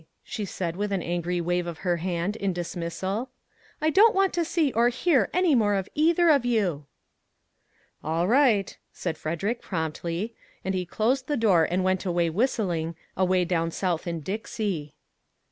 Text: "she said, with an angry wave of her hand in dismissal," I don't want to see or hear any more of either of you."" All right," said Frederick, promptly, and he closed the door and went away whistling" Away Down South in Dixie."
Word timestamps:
"she 0.23 0.45
said, 0.45 0.75
with 0.75 0.91
an 0.91 1.03
angry 1.03 1.39
wave 1.39 1.67
of 1.67 1.77
her 1.85 1.97
hand 1.97 2.35
in 2.37 2.51
dismissal," 2.53 3.29
I 3.83 3.91
don't 3.91 4.15
want 4.15 4.33
to 4.33 4.43
see 4.43 4.73
or 4.73 4.89
hear 4.89 5.29
any 5.31 5.53
more 5.53 5.75
of 5.75 5.87
either 5.93 6.29
of 6.31 6.43
you."" 6.43 6.87
All 8.03 8.27
right," 8.27 8.75
said 8.91 9.15
Frederick, 9.15 9.61
promptly, 9.61 10.33
and 10.65 10.73
he 10.73 10.87
closed 10.87 11.27
the 11.27 11.37
door 11.37 11.67
and 11.69 11.83
went 11.83 12.03
away 12.03 12.31
whistling" 12.31 12.95
Away 13.15 13.45
Down 13.45 13.69
South 13.69 14.07
in 14.07 14.21
Dixie." 14.21 14.95